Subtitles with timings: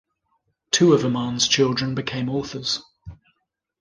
[0.71, 2.81] Two of Oman's children became authors.